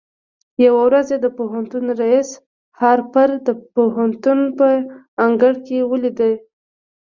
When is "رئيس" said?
2.01-2.29